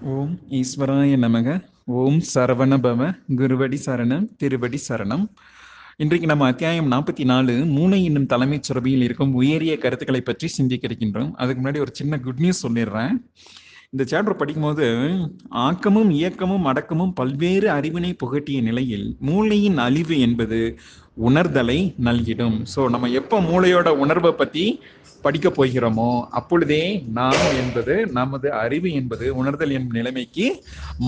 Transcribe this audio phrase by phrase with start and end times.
[0.00, 1.64] ஓம் ஈஸ்வராய நமக.
[1.84, 3.18] ஓம் சரவணபவ.
[3.36, 5.28] குருவடி சரணம் திருவடி சரணம்.
[5.96, 11.32] இன்றைக்கு நம்ம அத்தியாயம் நாற்பத்தி நாலு மூனை என்னும் தலைமைச் சுரபியில் இருக்கும் உயரிய கருத்துக்களை பற்றி சிந்திக்க இருக்கின்றோம்
[11.32, 13.12] அதுக்கு முன்னாடி ஒரு சின்ன குட் நியூஸ் சொல்லிடுறேன்.
[13.96, 14.86] இந்த சாப்டர் படிக்கும்போது
[15.66, 20.58] ஆக்கமும் இயக்கமும் அடக்கமும் பல்வேறு அறிவினை புகட்டிய நிலையில் மூளையின் அழிவு என்பது
[21.28, 22.58] உணர்தலை நல்கிடும்.
[22.72, 24.64] ஸோ நம்ம எப்போ மூளையோட உணர்வை பற்றி
[25.24, 26.82] படிக்க போகிறோமோ அப்பொழுதே
[27.20, 30.46] நாம் என்பது நமது அறிவு என்பது உணர்தல் என்னும் நிலைமைக்கு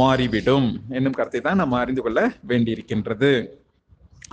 [0.00, 3.32] மாறிவிடும் என்னும் கருத்தை தான் நம்ம அறிந்து கொள்ள வேண்டியிருக்கின்றது.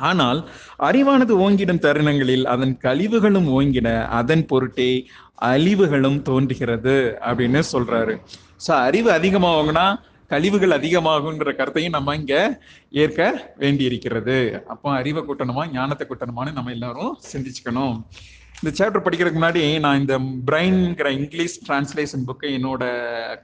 [0.09, 0.39] ஆனால்
[0.87, 3.89] அறிவானது ஓங்கிடும் தருணங்களில் அதன் கழிவுகளும் ஓங்கிட
[4.21, 4.89] அதன் பொருட்டே
[5.51, 6.95] அழிவுகளும் தோன்றுகிறது
[7.27, 8.15] அப்படின்னு சொல்றாரு.
[8.59, 9.85] ஸோ அறிவு அதிகமாகும்னா
[10.31, 12.35] கழிவுகள் அதிகமாகுன்ற கருத்தையும் நம்ம இங்க
[13.01, 13.21] ஏற்க
[13.63, 14.37] வேண்டியிருக்கிறது.
[14.73, 17.97] அப்போ அறிவை கூட்டணுமா ஞானத்தை கூட்டணுமான்னு நம்ம எல்லாரும் சிந்திச்சுக்கணும்.
[18.59, 20.15] இந்த சாப்டர் படிக்கிறதுக்கு முன்னாடி நான் இந்த
[20.47, 22.83] பிரைன்ங்கிற இங்கிலீஷ் டிரான்ஸ்லேஷன் புக்கை என்னோட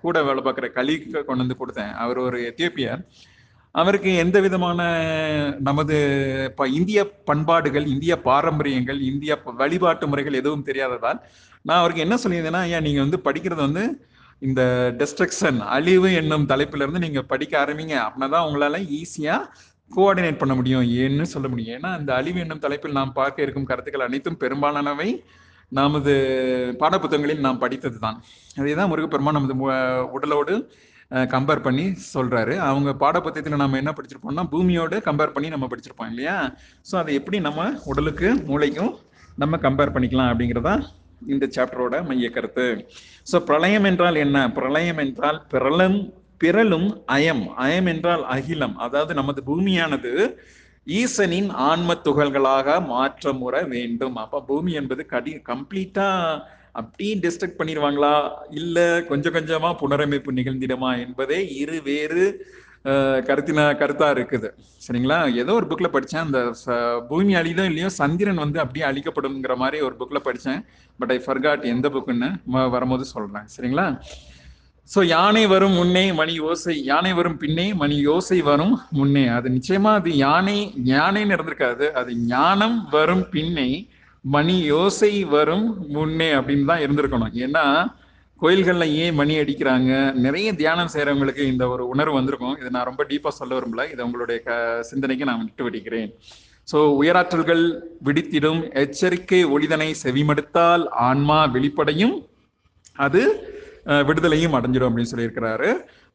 [0.03, 1.93] கூட வேலை பார்க்குற கலிக்கு கொண்டு வந்து கொடுத்தேன்.
[2.03, 3.01] அவர் ஒரு எத்தியோப்பியர்.
[3.75, 4.79] அவருக்கு எந்த விதமான
[5.67, 5.97] நமது
[6.49, 11.19] இப்போ இந்திய பண்பாடுகள் இந்திய பாரம்பரியங்கள் இந்திய வழிபாட்டு முறைகள் எதுவும் தெரியாததால்
[11.67, 13.83] நான் அவருக்கு என்ன சொல்லியிருந்தேன்னா ஐயா நீங்கள் வந்து படிக்கிறது வந்து
[14.41, 14.61] இந்த
[14.99, 17.95] டெஸ்ட்ரக்ஷன் அழிவு என்னும் தலைப்புல இருந்து நீங்க படிக்க ஆரம்பிங்க.
[18.05, 19.35] அப்படின்னா தான் உங்களால ஈஸியா
[19.91, 20.85] கோஆர்டினேட் பண்ண முடியும்.
[21.01, 21.73] ஏன்னு சொல்ல முடியும்.
[21.77, 25.09] ஏன்னா அந்த அழிவு என்னும் தலைப்பில் நாம் பார்க்க இருக்கும் கருத்துக்கள் அனைத்தும் பெரும்பாலானவை.
[25.79, 26.13] நமது
[26.79, 28.17] பாடப்புத்தகங்களில் நாம் படித்தது தான்
[28.61, 29.55] அதே தான் முருகப்பெருமா நமது
[30.15, 30.55] உடலோடு
[31.33, 32.53] கம்பேர் பண்ணி சொல்றாரு.
[32.69, 36.35] அவங்க பாடப்புத்தகத்தில் நம்ம என்ன படிச்சிருப்போம்னா பூமியோடு கம்பேர் பண்ணி நம்ம படிச்சிருப்போம் இல்லையா?
[36.89, 38.93] ஸோ அதை எப்படி நம்ம உடலுக்கு மூளைக்கும்
[39.43, 40.75] நம்ம கம்பேர் பண்ணிக்கலாம் அப்படிங்கிறதா
[41.27, 42.85] இந்த சாப்டரோட மைய கருத்து.
[43.31, 44.49] ஸோ பிரளயம் என்றால் என்ன?
[44.49, 47.43] பிரளயம் என்றால் பிரளம் பிறலும் அயம்.
[47.57, 48.77] அயம் என்றால் அகிலம்.
[48.77, 50.13] அதாவது நமது பூமியானது
[50.87, 54.15] ஈசனின் ஆன்ம துகள்களாக மாற்றமுற வேண்டும்.
[54.15, 61.81] அப்ப பூமி என்பது கடி கம்ப்ளீட்டா அப்படியே டிஸ்ட்ரக்ட் பண்ணிடுவாங்களா இல்ல கொஞ்சம் கொஞ்சமா புனரமைப்பு நிகழ்ந்திடுமா என்பதே இரு
[61.83, 62.25] வேறு
[63.27, 64.49] கருத்தின கருத்தா இருக்குது.
[64.85, 65.17] சரிங்களா?
[65.41, 66.25] ஏதோ ஒரு புக்ல படிச்சேன்.
[66.27, 66.39] அந்த
[67.09, 70.61] பூமி அழிதோ இல்லையோ சந்திரன் வந்து அப்படியே அழிக்கப்படுங்கிற மாதிரி ஒரு புக்ல படிச்சேன்.
[70.99, 72.29] பட் ஐ ஃபர்காட் எந்த புக்குன்னு
[72.75, 73.47] வரும்போது சொல்றேன்.
[73.55, 73.87] சரிங்களா?
[74.93, 79.25] ஸோ யானை வரும் முன்னே மணி யோசை யானை வரும் பின்னே மணி யோசை வரும் முன்னே.
[79.37, 80.57] அது நிச்சயமா அது யானை
[80.93, 81.87] யானைன்னு இருந்திருக்காது.
[82.01, 83.69] அது ஞானம் வரும் பின்னே
[84.35, 87.35] மணி யோசை வரும் முன்னே அப்படின்னு தான் இருந்திருக்கணும்.
[87.45, 87.65] ஏன்னா
[88.41, 89.91] கோயில்கள்ல ஏன் மணி அடிக்கிறாங்க?
[90.25, 92.55] நிறைய தியானம் செய்யறவங்களுக்கு இந்த ஒரு உணர்வு வந்திருக்கும்.
[92.61, 93.83] இதை நான் ரொம்ப டீப்பா சொல்ல விரும்பல.
[93.93, 94.57] இதை உங்களுடைய க
[94.89, 96.09] சிந்தனைக்கு நான் விட்டு விடுகிறேன்.
[96.71, 97.63] ஸோ உயராற்றல்கள்
[98.07, 98.61] விடுத்திடும்.
[98.83, 102.15] எச்சரிக்கை ஒளிதனை செவிமடுத்தால் ஆன்மா வெளிப்படையும்
[103.05, 103.21] அது
[104.09, 105.69] விடுதலையும் அடைஞ்சிடும் அப்படின்னு சொல்லியிருக்கிறாரு.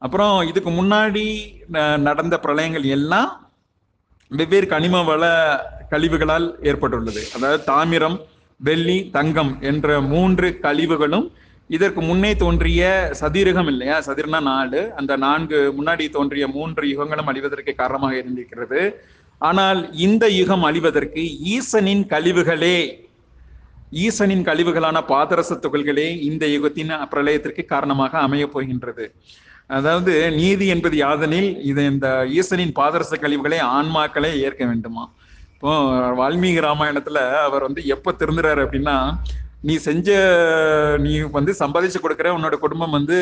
[0.04, 1.25] அப்புறம் இதுக்கு முன்னாடி
[2.09, 3.31] நடந்த பிரளயங்கள் எல்லாம்
[4.31, 5.25] வெவ்வேறு கனிம வள
[5.92, 7.22] கழிவுகளால் ஏற்பட்டுள்ளது.
[7.36, 8.16] அதாவது தாமிரம்
[8.60, 11.26] வெள்ளி தங்கம் என்ற மூன்று கழிவுகளும்
[11.75, 12.82] இதற்கு முன்னே தோன்றிய
[13.21, 13.97] சதிரகம் இல்லையா?
[14.09, 14.81] சதிர்னா நாடு.
[15.00, 18.82] அந்த நான்கு முன்னாடி தோன்றிய மூன்று யுகங்களும் அழிவதற்கு காரணமாக இருந்திருக்கிறது.
[19.49, 21.22] ஆனால் இந்த யுகம் அழிவதற்கு
[21.56, 22.78] ஈசனின் கழிவுகளே
[24.04, 29.04] ஈசனின் கழிவுகளான பாதரச துகள்களே இந்த யுகத்தின் பிரளயத்திற்கு காரணமாக அமைய போகின்றது.
[29.78, 35.04] அதாவது நீதி என்பது யாதனில் இது இந்த ஈசனின் பாதரச கழிவுகளை ஆன்மாக்களே ஏற்க வேண்டுமா?
[35.54, 35.72] இப்போ
[36.21, 38.97] வால்மீகி ராமாயணத்துல அவர் வந்து எப்ப திருந்துறாரு அப்படின்னா
[39.61, 40.09] நீ செஞ்ச
[41.00, 43.17] நீ வந்து சம்பாதிச்சு கொடுக்குற உன்னோட குடும்பம் வந்து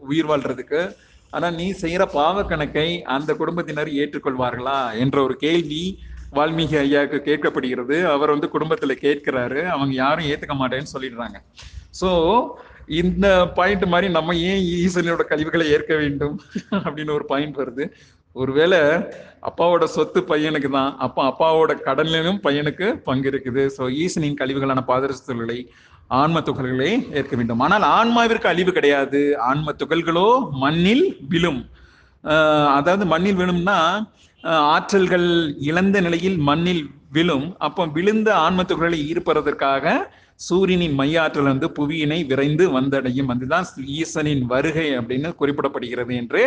[0.00, 0.80] உயிர் வாழ்றதுக்கு.
[1.30, 4.98] ஆனா நீ செய்யற பாவ கணக்கை அந்த குடும்பத்தினர் ஏற்றுக்கொள்வார்களா?
[4.98, 5.98] என்ற ஒரு கேள்வி
[6.32, 8.04] வால்மீகி ஐயாவுக்கு கேட்கப்படுகிறது.
[8.04, 9.64] அவர் வந்து குடும்பத்துல கேட்கிறாரு.
[9.64, 11.38] அவங்க யாரும் ஏத்துக்க மாட்டேன்னு சொல்லிடுறாங்க.
[12.00, 12.10] சோ
[12.86, 16.40] இந்த பாயிண்ட் மாதிரி நம்ம ஏன் ஈசனியோட கழிவுகளை ஏற்க வேண்டும்?
[16.70, 17.84] அப்படின்னு ஒரு பாயிண்ட் வருது.
[18.36, 18.80] ஒருவேளை
[19.48, 20.90] அப்பாவோட சொத்து பையனுக்கு தான்.
[21.04, 23.62] அப்போ அப்பாவோட கடலிலும் பையனுக்கு பங்கு இருக்குது.
[23.76, 25.58] ஸோ ஈசனின் கழிவுகளான பாதரசத்துகளை
[26.20, 26.90] ஆன்ம துகள்களை
[27.20, 27.62] ஏற்க வேண்டும்.
[27.64, 29.20] ஆனால் ஆன்மாவிற்கு அழிவு கிடையாது.
[29.48, 30.28] ஆன்ம துகள்களோ
[30.64, 31.60] மண்ணில் விழும்.
[32.78, 33.78] அதாவது மண்ணில் விழும்னா
[34.74, 35.28] ஆற்றல்கள்
[35.68, 36.84] இழந்த நிலையில் மண்ணில்
[37.16, 37.46] விழும்.
[37.66, 39.94] அப்போ விழுந்த ஆன்ம துகள்களை ஈர்ப்பதற்காக
[40.46, 43.30] சூரியனின் மைய ஆற்றல் வந்து புவியினை விரைந்து வந்தடையும்.
[43.34, 43.66] அதுதான்
[44.00, 46.42] ஈசனின் வருகை அப்படின்னு குறிப்பிடப்படுகிறது என்று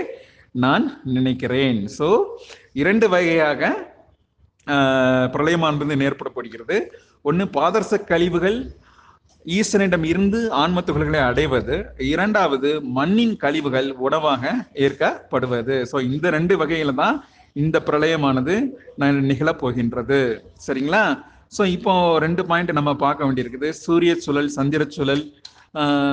[0.63, 0.85] நான்
[1.17, 1.79] நினைக்கிறேன்.
[1.97, 2.07] ஸோ
[2.81, 3.71] இரண்டு வகையாக
[5.33, 6.77] பிரளயமானது ஏற்படப்படுகிறது
[7.29, 8.57] ஒன்று பாதரச கழிவுகள்
[9.57, 11.75] ஈசனிடம் இருந்து ஆன்ம துகள்களை அடைவது.
[12.13, 14.51] இரண்டாவது மண்ணின் கழிவுகள் உணவாக
[14.85, 15.77] ஏற்கப்படுவது.
[15.91, 17.17] ஸோ இந்த ரெண்டு வகையில தான்
[17.63, 18.55] இந்த பிரளயமானது
[19.29, 20.19] நிகழப் போகின்றது.
[20.65, 21.03] சரிங்களா?
[21.55, 21.93] ஸோ இப்போ
[22.25, 23.69] ரெண்டு பாயிண்ட் நம்ம பார்க்க வேண்டியிருக்குது.
[23.85, 25.23] சூரிய சுழல் சந்திர சுழல்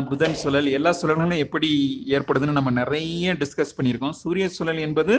[0.08, 1.70] புதன் சுழல் எல்லா சுழல்களும் எப்படி
[2.16, 4.14] ஏற்படுதுன்னு நம்ம நிறைய டிஸ்கஸ் பண்ணியிருக்கோம்.
[4.20, 5.14] சூரிய சுழல் என்பது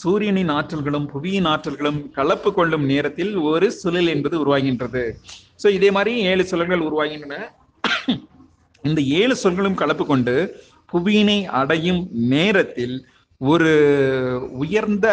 [0.00, 5.04] சூரியனின் ஆற்றல்களும் புவியின் ஆற்றல்களும் கலப்பு கொள்ளும் நேரத்தில் ஒரு சுழல் என்பது உருவாகின்றது.
[5.62, 7.36] ஸோ இதே மாதிரி ஏழு சுழல்கள் உருவாகின்றன.
[8.84, 10.36] இந்த ஏழு சொல்களும் கலப்பு கொண்டு
[10.92, 12.02] புவியினை அடையும்
[12.34, 12.96] நேரத்தில்
[13.40, 13.72] ஒரு
[14.62, 15.06] உயர்ந்த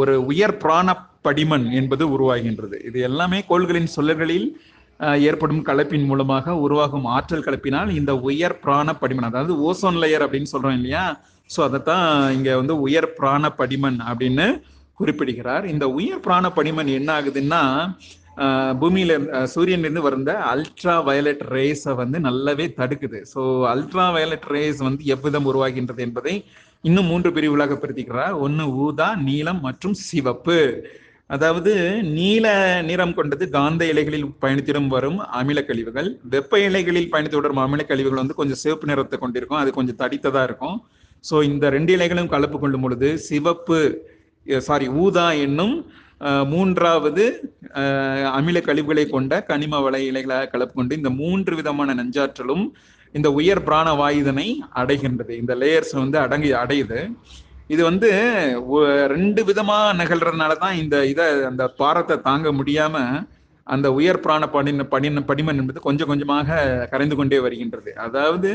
[0.00, 0.88] ஒரு உயர் பிராண
[1.26, 2.76] படிமன் என்பது உருவாகின்றது.
[2.88, 4.48] இது எல்லாமே கோள்களின் சொல்லல்களில்
[5.28, 10.78] ஏற்படும் கலப்பின் மூலமாக உருவாகும் ஆற்றல் கலப்பினால் இந்த உயர் பிராண படிமன் அதாவது ஓசோன் லேயர் அப்படின்னு சொல்றோம்
[10.78, 11.04] இல்லையா?
[11.50, 12.06] ஸோ அதைத்தான்
[12.36, 14.46] இங்க வந்து உயர் பிராண படிமன் அப்படின்னு
[15.00, 15.64] குறிப்பிடுகிறார்.
[15.72, 17.62] இந்த உயர் பிராண படிமன் என்ன ஆகுதுன்னா
[18.80, 19.12] பூமியில
[19.52, 23.18] சூரியன்ல இருந்து வந்த அல்ட்ரா வயலட் ரேஸை வந்து நல்லாவே தடுக்குது.
[23.32, 23.40] ஸோ
[23.72, 26.34] அல்ட்ரா வயலட் ரேஸ் வந்து எவ்விதம் உருவாகின்றது என்பதை
[26.88, 30.58] இன்னும் மூன்று பிரிவுகளாக பிரித்திக்கிறார் ஒன்று ஊதா நீலம் மற்றும் சிவப்பு.
[31.34, 31.72] அதாவது
[32.18, 32.46] நீல
[32.88, 36.08] நிறம் கொண்டது காந்த இலைகளில் பயணித்திடம் வரும் அமில கழிவுகள்.
[36.34, 39.60] வெப்ப இலைகளில் பயணித்து வரும் அமில கழிவுகள் வந்து கொஞ்சம் சிவப்பு நிறத்தை கொண்டிருக்கும்.
[39.62, 40.76] அது கொஞ்சம் தடித்ததா இருக்கும்.
[41.28, 43.78] ஸோ இந்த ரெண்டு இலைகளும் கலப்பு கொள்ளும் பொழுது சிவப்பு
[44.68, 45.74] சாரி ஊதா என்னும்
[46.52, 47.24] மூன்றாவது
[48.38, 52.64] அமில கழிவுகளை கொண்ட கனிம வள இலைகளாக கலப்பு கொண்டு இந்த மூன்று விதமான நஞ்சாற்றலும்
[53.14, 54.46] இந்த உயர் பிராண வாயுதனை
[54.80, 55.34] அடைகின்றது.
[55.42, 57.00] இந்த லேயர்ஸ் வந்து அடங்கி அடையுது.
[57.74, 58.10] இது வந்து
[59.14, 62.96] ரெண்டு விதமா நிகழ்றதுனால தான் இந்த இதை அந்த பாரத்தை தாங்க முடியாம
[63.66, 66.58] அந்த உயர் பிராண படின படின படிமன் என்பது கொஞ்சம் கொஞ்சமாக
[66.92, 67.90] கரைந்து கொண்டே வருகின்றது.
[68.06, 68.50] அதாவது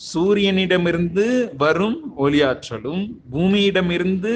[0.00, 1.26] சூரியனிடமிருந்து
[1.62, 3.04] வரும் ஒளியாற்றலும்
[3.34, 4.32] பூமியிடமிருந்து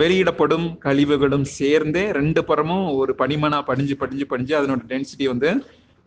[0.00, 5.50] வெளியிடப்படும் கழிவுகளும் சேர்ந்தே ரெண்டு புறமும் ஒரு படிமனா படிஞ்சு படிஞ்சு படிஞ்சு அதனோட டென்சிட்டி வந்து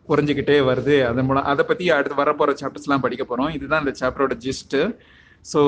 [0.08, 0.96] குறைஞ்சிக்கிட்டே வருது.
[1.10, 3.52] அதன் மூலம் அதை பத்தி அடுத்து வரப்போற சாப்டர்ஸ்லாம் படிக்க போறோம்.
[3.56, 4.78] இதுதான் இந்த சாப்டரோட ஜிஸ்ட்
[5.52, 5.60] ஸோ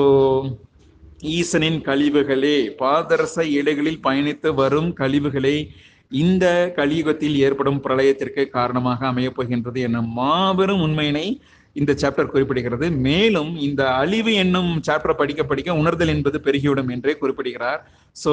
[1.23, 5.57] ஈசனின் கழிவுகளே பாதரச இலைகளில் பயணித்து வரும் கழிவுகளே
[6.11, 11.27] இந்த கலியுகத்தில் ஏற்படும் பிரளயத்திற்கு காரணமாக அமையப் போகின்றது என மாபெரும் உண்மையினை
[11.75, 12.91] இந்த சாப்டர் குறிப்பிடுகிறது.
[13.07, 17.81] மேலும் இந்த அழிவு என்னும் சாப்டர் படிக்க படிக்க உணர்தல் என்பது பெருகிவிடும் என்றே குறிப்பிடுகிறார்.
[18.15, 18.31] ஸோ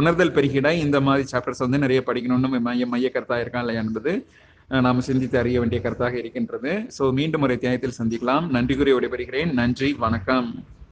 [0.00, 4.14] உணர்தல் பெருகிட இந்த மாதிரி சாப்டர்ஸ் வந்து நிறைய படிக்கணும்னு மைய மைய கருத்தாக இருக்கா இல்லையா என்பது
[4.84, 6.72] நாம் சிந்தித்து அறிய வேண்டிய கருத்தாக இருக்கின்றது.
[6.98, 8.46] ஸோ மீண்டும் ஒரு தியாயத்தில் சந்திக்கலாம்.
[8.48, 9.52] நன்றி கூறி விடைபெறுகிறேன்.
[9.52, 9.92] நன்றி.
[10.06, 10.48] வணக்கம்.